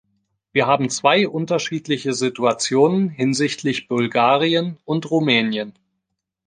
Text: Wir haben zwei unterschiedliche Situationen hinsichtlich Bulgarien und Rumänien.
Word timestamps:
Wir 0.51 0.65
haben 0.65 0.89
zwei 0.89 1.27
unterschiedliche 1.29 2.13
Situationen 2.13 3.09
hinsichtlich 3.09 3.87
Bulgarien 3.87 4.79
und 4.83 5.11
Rumänien. 5.11 5.77